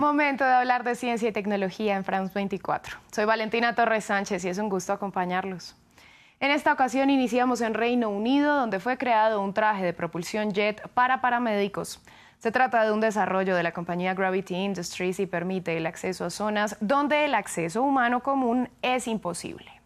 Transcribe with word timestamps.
Momento 0.00 0.44
de 0.44 0.54
hablar 0.54 0.82
de 0.82 0.94
ciencia 0.94 1.28
y 1.28 1.32
tecnología 1.32 1.94
en 1.94 2.04
France 2.04 2.32
24. 2.34 2.96
Soy 3.12 3.26
Valentina 3.26 3.74
Torres 3.74 4.06
Sánchez 4.06 4.42
y 4.46 4.48
es 4.48 4.56
un 4.56 4.70
gusto 4.70 4.94
acompañarlos. 4.94 5.76
En 6.40 6.50
esta 6.50 6.72
ocasión 6.72 7.10
iniciamos 7.10 7.60
en 7.60 7.74
Reino 7.74 8.08
Unido, 8.08 8.56
donde 8.56 8.80
fue 8.80 8.96
creado 8.96 9.42
un 9.42 9.52
traje 9.52 9.84
de 9.84 9.92
propulsión 9.92 10.52
jet 10.52 10.88
para 10.94 11.20
paramédicos. 11.20 12.00
Se 12.38 12.50
trata 12.50 12.82
de 12.82 12.92
un 12.92 13.02
desarrollo 13.02 13.54
de 13.54 13.62
la 13.62 13.72
compañía 13.72 14.14
Gravity 14.14 14.54
Industries 14.54 15.20
y 15.20 15.26
permite 15.26 15.76
el 15.76 15.84
acceso 15.84 16.24
a 16.24 16.30
zonas 16.30 16.78
donde 16.80 17.26
el 17.26 17.34
acceso 17.34 17.82
humano 17.82 18.22
común 18.22 18.70
es 18.80 19.06
imposible. 19.06 19.79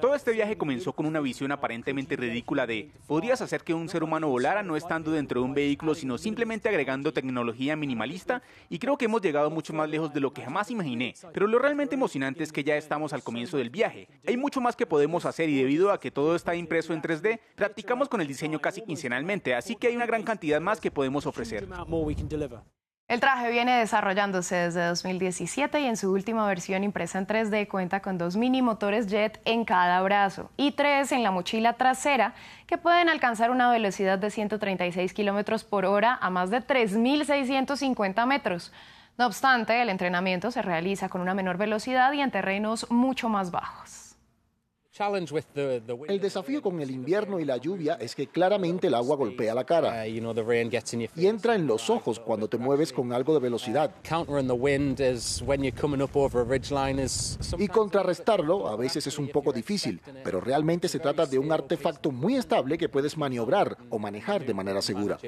Todo 0.00 0.14
este 0.14 0.32
viaje 0.32 0.56
comenzó 0.56 0.92
con 0.92 1.06
una 1.06 1.20
visión 1.20 1.52
aparentemente 1.52 2.16
ridícula 2.16 2.66
de 2.66 2.90
¿podrías 3.06 3.40
hacer 3.40 3.62
que 3.62 3.74
un 3.74 3.88
ser 3.88 4.02
humano 4.02 4.28
volara 4.28 4.62
no 4.62 4.76
estando 4.76 5.10
dentro 5.10 5.40
de 5.40 5.46
un 5.46 5.54
vehículo, 5.54 5.94
sino 5.94 6.18
simplemente 6.18 6.68
agregando 6.68 7.12
tecnología 7.12 7.76
minimalista? 7.76 8.42
Y 8.68 8.78
creo 8.78 8.96
que 8.96 9.06
hemos 9.06 9.22
llegado 9.22 9.50
mucho 9.50 9.72
más 9.72 9.88
lejos 9.88 10.12
de 10.12 10.20
lo 10.20 10.32
que 10.32 10.42
jamás 10.42 10.70
imaginé. 10.70 11.14
Pero 11.32 11.46
lo 11.46 11.58
realmente 11.58 11.94
emocionante 11.94 12.42
es 12.42 12.52
que 12.52 12.64
ya 12.64 12.76
estamos 12.76 13.12
al 13.12 13.22
comienzo 13.22 13.56
del 13.56 13.70
viaje. 13.70 14.08
Hay 14.26 14.36
mucho 14.36 14.60
más 14.60 14.76
que 14.76 14.86
podemos 14.86 15.24
hacer 15.24 15.48
y 15.48 15.56
debido 15.56 15.92
a 15.92 16.00
que 16.00 16.10
todo 16.10 16.36
está 16.36 16.54
impreso 16.54 16.92
en 16.92 17.02
3D, 17.02 17.40
practicamos 17.54 18.08
con 18.08 18.20
el 18.20 18.26
diseño 18.26 18.60
casi 18.60 18.82
quincenalmente, 18.82 19.54
así 19.54 19.76
que 19.76 19.88
hay 19.88 19.96
una 19.96 20.06
gran 20.06 20.22
cantidad 20.22 20.60
más 20.60 20.80
que 20.80 20.90
podemos 20.90 21.26
ofrecer. 21.26 21.66
El 23.08 23.20
traje 23.20 23.52
viene 23.52 23.78
desarrollándose 23.78 24.56
desde 24.56 24.84
2017 24.84 25.78
y 25.78 25.86
en 25.86 25.96
su 25.96 26.10
última 26.10 26.44
versión 26.48 26.82
impresa 26.82 27.18
en 27.18 27.28
3D 27.28 27.68
cuenta 27.68 28.00
con 28.00 28.18
dos 28.18 28.34
mini 28.34 28.62
motores 28.62 29.06
jet 29.06 29.40
en 29.44 29.64
cada 29.64 30.02
brazo 30.02 30.50
y 30.56 30.72
tres 30.72 31.12
en 31.12 31.22
la 31.22 31.30
mochila 31.30 31.74
trasera 31.74 32.34
que 32.66 32.78
pueden 32.78 33.08
alcanzar 33.08 33.52
una 33.52 33.70
velocidad 33.70 34.18
de 34.18 34.30
136 34.30 35.12
kilómetros 35.12 35.62
por 35.62 35.84
hora 35.84 36.18
a 36.20 36.30
más 36.30 36.50
de 36.50 36.66
3.650 36.66 38.26
metros. 38.26 38.72
No 39.16 39.26
obstante, 39.26 39.80
el 39.80 39.88
entrenamiento 39.88 40.50
se 40.50 40.62
realiza 40.62 41.08
con 41.08 41.20
una 41.20 41.32
menor 41.32 41.58
velocidad 41.58 42.12
y 42.12 42.20
en 42.20 42.32
terrenos 42.32 42.90
mucho 42.90 43.28
más 43.28 43.52
bajos. 43.52 44.05
El 46.08 46.20
desafío 46.20 46.62
con 46.62 46.80
el 46.80 46.90
invierno 46.90 47.38
y 47.38 47.44
la 47.44 47.58
lluvia 47.58 47.98
es 48.00 48.14
que 48.14 48.28
claramente 48.28 48.86
el 48.86 48.94
agua 48.94 49.16
golpea 49.16 49.54
la 49.54 49.64
cara. 49.64 50.00
Y 51.14 51.26
entra 51.26 51.54
en 51.54 51.66
los 51.66 51.90
ojos 51.90 52.18
cuando 52.18 52.48
te 52.48 52.56
mueves 52.56 52.92
con 52.92 53.12
algo 53.12 53.34
de 53.34 53.40
velocidad. 53.40 53.94
Y 57.58 57.68
contrarrestarlo 57.68 58.68
a 58.68 58.76
veces 58.76 59.06
es 59.06 59.18
un 59.18 59.28
poco 59.28 59.52
difícil, 59.52 60.00
pero 60.24 60.40
realmente 60.40 60.88
se 60.88 60.98
trata 60.98 61.26
de 61.26 61.38
un 61.38 61.52
artefacto 61.52 62.10
muy 62.10 62.36
estable 62.36 62.78
que 62.78 62.88
puedes 62.88 63.18
maniobrar 63.18 63.76
o 63.90 63.98
manejar 63.98 64.46
de 64.46 64.54
manera 64.54 64.80
segura. 64.80 65.18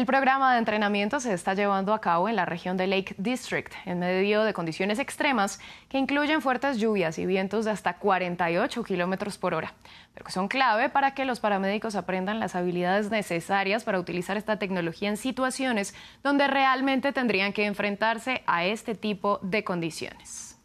El 0.00 0.06
programa 0.06 0.54
de 0.54 0.60
entrenamiento 0.60 1.20
se 1.20 1.34
está 1.34 1.52
llevando 1.52 1.92
a 1.92 2.00
cabo 2.00 2.26
en 2.30 2.34
la 2.34 2.46
región 2.46 2.78
de 2.78 2.86
Lake 2.86 3.14
District, 3.18 3.70
en 3.84 3.98
medio 3.98 4.44
de 4.44 4.54
condiciones 4.54 4.98
extremas 4.98 5.60
que 5.90 5.98
incluyen 5.98 6.40
fuertes 6.40 6.78
lluvias 6.78 7.18
y 7.18 7.26
vientos 7.26 7.66
de 7.66 7.72
hasta 7.72 7.98
48 7.98 8.82
kilómetros 8.82 9.36
por 9.36 9.52
hora, 9.52 9.74
pero 10.14 10.24
que 10.24 10.32
son 10.32 10.48
clave 10.48 10.88
para 10.88 11.12
que 11.12 11.26
los 11.26 11.38
paramédicos 11.38 11.96
aprendan 11.96 12.40
las 12.40 12.56
habilidades 12.56 13.10
necesarias 13.10 13.84
para 13.84 14.00
utilizar 14.00 14.38
esta 14.38 14.58
tecnología 14.58 15.10
en 15.10 15.18
situaciones 15.18 15.94
donde 16.22 16.48
realmente 16.48 17.12
tendrían 17.12 17.52
que 17.52 17.66
enfrentarse 17.66 18.42
a 18.46 18.64
este 18.64 18.94
tipo 18.94 19.38
de 19.42 19.64
condiciones. 19.64 20.58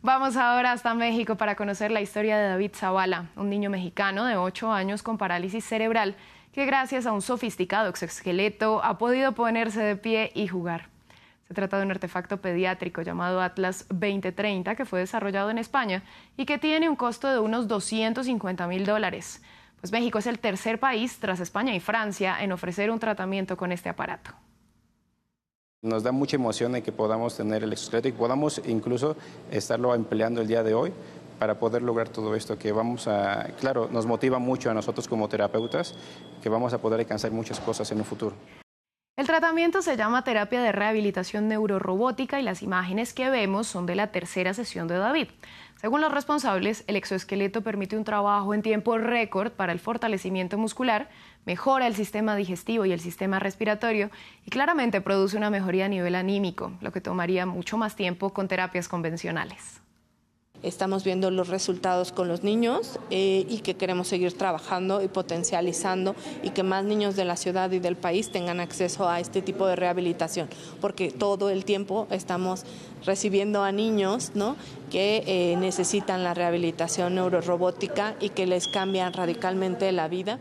Vamos 0.00 0.36
ahora 0.36 0.70
hasta 0.70 0.94
México 0.94 1.34
para 1.34 1.56
conocer 1.56 1.90
la 1.90 2.00
historia 2.00 2.38
de 2.38 2.50
David 2.50 2.70
Zavala, 2.72 3.30
un 3.34 3.50
niño 3.50 3.68
mexicano 3.68 4.26
de 4.26 4.36
8 4.36 4.72
años 4.72 5.02
con 5.02 5.18
parálisis 5.18 5.64
cerebral 5.64 6.14
que 6.52 6.66
gracias 6.66 7.06
a 7.06 7.12
un 7.12 7.22
sofisticado 7.22 7.88
exoesqueleto 7.88 8.82
ha 8.82 8.98
podido 8.98 9.32
ponerse 9.32 9.80
de 9.80 9.96
pie 9.96 10.32
y 10.34 10.48
jugar. 10.48 10.88
Se 11.46 11.54
trata 11.54 11.78
de 11.78 11.84
un 11.84 11.90
artefacto 11.90 12.40
pediátrico 12.40 13.02
llamado 13.02 13.40
Atlas 13.40 13.86
2030 13.88 14.76
que 14.76 14.84
fue 14.84 15.00
desarrollado 15.00 15.50
en 15.50 15.58
España 15.58 16.04
y 16.36 16.46
que 16.46 16.58
tiene 16.58 16.88
un 16.88 16.96
costo 16.96 17.28
de 17.28 17.40
unos 17.40 17.66
250 17.66 18.66
mil 18.68 18.86
dólares. 18.86 19.42
Pues 19.80 19.92
México 19.92 20.18
es 20.18 20.26
el 20.26 20.38
tercer 20.38 20.78
país, 20.78 21.18
tras 21.18 21.40
España 21.40 21.74
y 21.74 21.80
Francia, 21.80 22.36
en 22.40 22.52
ofrecer 22.52 22.90
un 22.90 22.98
tratamiento 22.98 23.56
con 23.56 23.72
este 23.72 23.88
aparato. 23.88 24.30
Nos 25.82 26.02
da 26.02 26.12
mucha 26.12 26.36
emoción 26.36 26.72
de 26.72 26.82
que 26.82 26.92
podamos 26.92 27.36
tener 27.36 27.64
el 27.64 27.72
exoesqueleto 27.72 28.08
y 28.08 28.12
podamos 28.12 28.60
incluso 28.66 29.16
estarlo 29.50 29.94
empleando 29.94 30.42
el 30.42 30.46
día 30.46 30.62
de 30.62 30.74
hoy 30.74 30.92
para 31.40 31.58
poder 31.58 31.80
lograr 31.80 32.10
todo 32.10 32.34
esto, 32.36 32.58
que 32.58 32.70
vamos 32.70 33.08
a, 33.08 33.48
claro, 33.58 33.88
nos 33.90 34.04
motiva 34.04 34.38
mucho 34.38 34.70
a 34.70 34.74
nosotros 34.74 35.08
como 35.08 35.26
terapeutas, 35.26 35.94
que 36.42 36.50
vamos 36.50 36.74
a 36.74 36.82
poder 36.82 37.00
alcanzar 37.00 37.30
muchas 37.30 37.58
cosas 37.58 37.90
en 37.92 37.98
un 37.98 38.04
futuro. 38.04 38.36
El 39.16 39.26
tratamiento 39.26 39.80
se 39.80 39.96
llama 39.96 40.22
terapia 40.22 40.60
de 40.60 40.70
rehabilitación 40.70 41.48
neurorobótica 41.48 42.40
y 42.40 42.42
las 42.42 42.62
imágenes 42.62 43.14
que 43.14 43.30
vemos 43.30 43.66
son 43.66 43.86
de 43.86 43.94
la 43.94 44.08
tercera 44.08 44.52
sesión 44.52 44.86
de 44.86 44.98
David. 44.98 45.28
Según 45.80 46.02
los 46.02 46.12
responsables, 46.12 46.84
el 46.86 46.96
exoesqueleto 46.96 47.62
permite 47.62 47.96
un 47.96 48.04
trabajo 48.04 48.52
en 48.52 48.60
tiempo 48.60 48.98
récord 48.98 49.50
para 49.50 49.72
el 49.72 49.80
fortalecimiento 49.80 50.58
muscular, 50.58 51.08
mejora 51.46 51.86
el 51.86 51.94
sistema 51.94 52.36
digestivo 52.36 52.84
y 52.84 52.92
el 52.92 53.00
sistema 53.00 53.38
respiratorio 53.38 54.10
y 54.44 54.50
claramente 54.50 55.00
produce 55.00 55.38
una 55.38 55.48
mejoría 55.48 55.86
a 55.86 55.88
nivel 55.88 56.16
anímico, 56.16 56.72
lo 56.82 56.92
que 56.92 57.00
tomaría 57.00 57.46
mucho 57.46 57.78
más 57.78 57.96
tiempo 57.96 58.34
con 58.34 58.46
terapias 58.46 58.88
convencionales. 58.88 59.80
Estamos 60.62 61.04
viendo 61.04 61.30
los 61.30 61.48
resultados 61.48 62.12
con 62.12 62.28
los 62.28 62.42
niños 62.42 62.98
eh, 63.10 63.46
y 63.48 63.58
que 63.60 63.76
queremos 63.76 64.08
seguir 64.08 64.36
trabajando 64.36 65.02
y 65.02 65.08
potencializando 65.08 66.14
y 66.42 66.50
que 66.50 66.62
más 66.62 66.84
niños 66.84 67.16
de 67.16 67.24
la 67.24 67.36
ciudad 67.36 67.70
y 67.72 67.78
del 67.78 67.96
país 67.96 68.30
tengan 68.30 68.60
acceso 68.60 69.08
a 69.08 69.20
este 69.20 69.40
tipo 69.40 69.66
de 69.66 69.76
rehabilitación, 69.76 70.48
porque 70.80 71.10
todo 71.10 71.48
el 71.48 71.64
tiempo 71.64 72.06
estamos 72.10 72.64
recibiendo 73.06 73.62
a 73.62 73.72
niños 73.72 74.32
¿no? 74.34 74.56
que 74.90 75.24
eh, 75.26 75.56
necesitan 75.56 76.24
la 76.24 76.34
rehabilitación 76.34 77.14
neurorobótica 77.14 78.14
y 78.20 78.28
que 78.28 78.46
les 78.46 78.68
cambian 78.68 79.14
radicalmente 79.14 79.90
la 79.92 80.08
vida. 80.08 80.38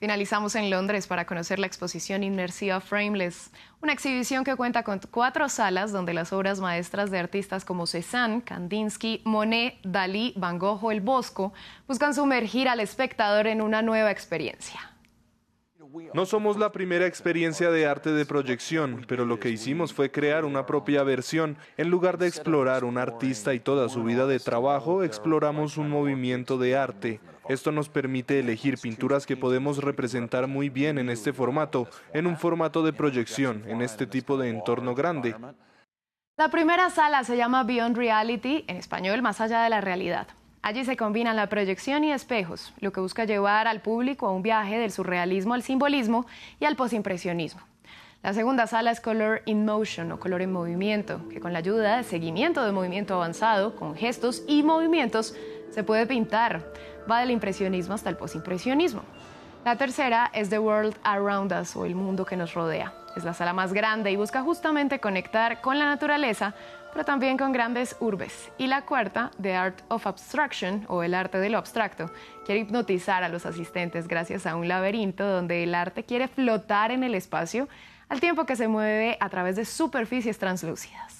Finalizamos 0.00 0.54
en 0.54 0.70
Londres 0.70 1.06
para 1.06 1.26
conocer 1.26 1.58
la 1.58 1.66
exposición 1.66 2.22
inmersiva 2.22 2.80
Frameless, 2.80 3.50
una 3.82 3.92
exhibición 3.92 4.44
que 4.44 4.56
cuenta 4.56 4.82
con 4.82 4.98
cuatro 5.10 5.50
salas 5.50 5.92
donde 5.92 6.14
las 6.14 6.32
obras 6.32 6.58
maestras 6.58 7.10
de 7.10 7.18
artistas 7.18 7.66
como 7.66 7.86
Cézanne, 7.86 8.42
Kandinsky, 8.42 9.20
Monet, 9.26 9.74
Dalí, 9.82 10.32
Van 10.38 10.58
Gogh 10.58 10.82
o 10.82 10.90
El 10.90 11.02
Bosco 11.02 11.52
buscan 11.86 12.14
sumergir 12.14 12.66
al 12.70 12.80
espectador 12.80 13.46
en 13.46 13.60
una 13.60 13.82
nueva 13.82 14.10
experiencia. 14.10 14.80
No 16.14 16.24
somos 16.24 16.56
la 16.56 16.72
primera 16.72 17.06
experiencia 17.06 17.70
de 17.70 17.86
arte 17.86 18.12
de 18.12 18.24
proyección, 18.24 19.04
pero 19.08 19.26
lo 19.26 19.40
que 19.40 19.50
hicimos 19.50 19.92
fue 19.92 20.10
crear 20.10 20.44
una 20.44 20.64
propia 20.64 21.02
versión. 21.02 21.58
En 21.76 21.90
lugar 21.90 22.16
de 22.16 22.28
explorar 22.28 22.84
un 22.84 22.96
artista 22.96 23.54
y 23.54 23.60
toda 23.60 23.88
su 23.88 24.04
vida 24.04 24.26
de 24.26 24.38
trabajo, 24.38 25.02
exploramos 25.02 25.76
un 25.76 25.90
movimiento 25.90 26.58
de 26.58 26.76
arte. 26.76 27.20
Esto 27.50 27.72
nos 27.72 27.88
permite 27.88 28.38
elegir 28.38 28.78
pinturas 28.78 29.26
que 29.26 29.36
podemos 29.36 29.78
representar 29.78 30.46
muy 30.46 30.68
bien 30.68 30.98
en 30.98 31.10
este 31.10 31.32
formato, 31.32 31.88
en 32.14 32.28
un 32.28 32.36
formato 32.36 32.84
de 32.84 32.92
proyección, 32.92 33.64
en 33.66 33.82
este 33.82 34.06
tipo 34.06 34.36
de 34.36 34.50
entorno 34.50 34.94
grande. 34.94 35.34
La 36.36 36.48
primera 36.48 36.90
sala 36.90 37.24
se 37.24 37.36
llama 37.36 37.64
Beyond 37.64 37.96
Reality, 37.96 38.64
en 38.68 38.76
español, 38.76 39.20
más 39.20 39.40
allá 39.40 39.64
de 39.64 39.68
la 39.68 39.80
realidad. 39.80 40.28
Allí 40.62 40.84
se 40.84 40.96
combinan 40.96 41.34
la 41.34 41.48
proyección 41.48 42.04
y 42.04 42.12
espejos, 42.12 42.72
lo 42.78 42.92
que 42.92 43.00
busca 43.00 43.24
llevar 43.24 43.66
al 43.66 43.82
público 43.82 44.28
a 44.28 44.30
un 44.30 44.42
viaje 44.42 44.78
del 44.78 44.92
surrealismo 44.92 45.54
al 45.54 45.64
simbolismo 45.64 46.26
y 46.60 46.66
al 46.66 46.76
posimpresionismo. 46.76 47.62
La 48.22 48.34
segunda 48.34 48.66
sala 48.66 48.90
es 48.90 49.00
Color 49.00 49.40
in 49.46 49.64
Motion 49.64 50.12
o 50.12 50.20
Color 50.20 50.42
en 50.42 50.52
Movimiento, 50.52 51.26
que 51.30 51.40
con 51.40 51.54
la 51.54 51.60
ayuda 51.60 51.96
de 51.96 52.04
seguimiento 52.04 52.62
de 52.62 52.70
movimiento 52.70 53.14
avanzado, 53.14 53.74
con 53.74 53.96
gestos 53.96 54.44
y 54.46 54.62
movimientos, 54.62 55.34
se 55.70 55.84
puede 55.84 56.06
pintar. 56.06 56.62
Va 57.10 57.20
del 57.20 57.30
impresionismo 57.30 57.94
hasta 57.94 58.10
el 58.10 58.16
posimpresionismo. 58.16 59.02
La 59.64 59.76
tercera 59.76 60.30
es 60.32 60.48
The 60.48 60.58
World 60.58 60.96
Around 61.04 61.52
Us 61.52 61.76
o 61.76 61.84
El 61.84 61.94
Mundo 61.94 62.24
que 62.24 62.36
nos 62.36 62.54
rodea. 62.54 62.94
Es 63.14 63.24
la 63.24 63.34
sala 63.34 63.52
más 63.52 63.72
grande 63.72 64.10
y 64.10 64.16
busca 64.16 64.42
justamente 64.42 65.00
conectar 65.00 65.60
con 65.60 65.78
la 65.78 65.84
naturaleza, 65.84 66.54
pero 66.92 67.04
también 67.04 67.36
con 67.36 67.52
grandes 67.52 67.96
urbes. 68.00 68.50
Y 68.56 68.68
la 68.68 68.82
cuarta, 68.82 69.32
The 69.40 69.54
Art 69.54 69.80
of 69.88 70.06
Abstraction 70.06 70.86
o 70.88 71.02
El 71.02 71.12
Arte 71.12 71.38
de 71.38 71.50
lo 71.50 71.58
Abstracto, 71.58 72.10
quiere 72.46 72.62
hipnotizar 72.62 73.22
a 73.22 73.28
los 73.28 73.44
asistentes 73.44 74.08
gracias 74.08 74.46
a 74.46 74.56
un 74.56 74.66
laberinto 74.66 75.26
donde 75.26 75.64
el 75.64 75.74
arte 75.74 76.04
quiere 76.04 76.28
flotar 76.28 76.90
en 76.90 77.04
el 77.04 77.14
espacio 77.14 77.68
al 78.08 78.20
tiempo 78.20 78.46
que 78.46 78.56
se 78.56 78.68
mueve 78.68 79.18
a 79.20 79.28
través 79.28 79.56
de 79.56 79.64
superficies 79.64 80.38
translúcidas. 80.38 81.19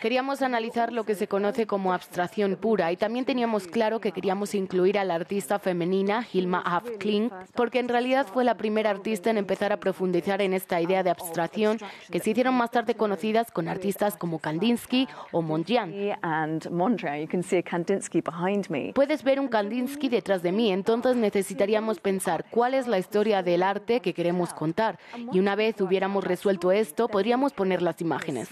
Queríamos 0.00 0.40
analizar 0.40 0.92
lo 0.92 1.02
que 1.02 1.16
se 1.16 1.26
conoce 1.26 1.66
como 1.66 1.92
abstracción 1.92 2.54
pura 2.54 2.92
y 2.92 2.96
también 2.96 3.24
teníamos 3.24 3.66
claro 3.66 4.00
que 4.00 4.12
queríamos 4.12 4.54
incluir 4.54 4.96
a 5.00 5.04
la 5.04 5.16
artista 5.16 5.58
femenina 5.58 6.24
Hilma 6.32 6.62
af 6.64 6.84
Klint, 7.00 7.32
porque 7.56 7.80
en 7.80 7.88
realidad 7.88 8.28
fue 8.32 8.44
la 8.44 8.56
primera 8.56 8.90
artista 8.90 9.30
en 9.30 9.38
empezar 9.38 9.72
a 9.72 9.78
profundizar 9.78 10.40
en 10.40 10.52
esta 10.52 10.80
idea 10.80 11.02
de 11.02 11.10
abstracción 11.10 11.78
que 12.12 12.20
se 12.20 12.30
hicieron 12.30 12.54
más 12.54 12.70
tarde 12.70 12.94
conocidas 12.94 13.50
con 13.50 13.66
artistas 13.66 14.16
como 14.16 14.38
Kandinsky 14.38 15.08
o 15.32 15.42
Mondrian. 15.42 15.92
Puedes 18.94 19.24
ver 19.24 19.40
un 19.40 19.48
Kandinsky 19.48 20.08
detrás 20.08 20.44
de 20.44 20.52
mí, 20.52 20.70
entonces 20.70 21.16
necesitaríamos 21.16 21.98
pensar 21.98 22.44
cuál 22.48 22.74
es 22.74 22.86
la 22.86 22.98
historia 22.98 23.42
del 23.42 23.64
arte 23.64 23.98
que 23.98 24.14
queremos 24.14 24.54
contar. 24.54 25.00
Y 25.32 25.40
una 25.40 25.56
vez 25.56 25.80
hubiéramos 25.80 26.22
resuelto 26.22 26.70
esto, 26.70 27.07
podríamos 27.08 27.52
poner 27.52 27.82
las 27.82 28.00
imágenes. 28.00 28.48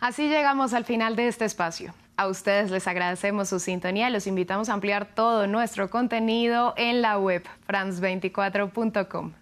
Así 0.00 0.28
llegamos 0.28 0.74
al 0.74 0.84
final 0.84 1.16
de 1.16 1.28
este 1.28 1.44
espacio. 1.44 1.94
A 2.16 2.26
ustedes 2.26 2.70
les 2.70 2.86
agradecemos 2.88 3.48
su 3.48 3.60
sintonía 3.60 4.08
y 4.08 4.12
los 4.12 4.26
invitamos 4.26 4.68
a 4.68 4.72
ampliar 4.72 5.14
todo 5.14 5.46
nuestro 5.46 5.88
contenido 5.88 6.74
en 6.76 7.00
la 7.00 7.18
web 7.18 7.44
france24.com. 7.68 9.32